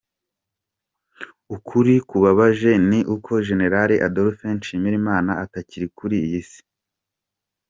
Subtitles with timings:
[1.55, 6.61] Ukuri kubabaje ni uko General Adolphe Nshimirimana atakiri kuri iyi si.